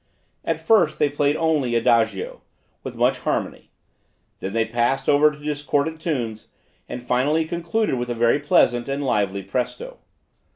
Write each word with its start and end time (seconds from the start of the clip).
At 0.43 0.59
first 0.59 0.97
they 0.97 1.09
played 1.09 1.35
only 1.35 1.75
Adagio, 1.75 2.41
with 2.81 2.95
much 2.95 3.19
harmony; 3.19 3.69
then 4.39 4.51
they 4.53 4.65
passed 4.65 5.07
over 5.07 5.29
to 5.29 5.37
discordant 5.37 6.01
tunes; 6.01 6.47
and 6.89 7.03
finally 7.03 7.45
concluded 7.45 7.99
with 7.99 8.09
a 8.09 8.15
very 8.15 8.39
pleasant 8.39 8.87
and 8.89 9.03
lively 9.05 9.43
Presto. 9.43 9.99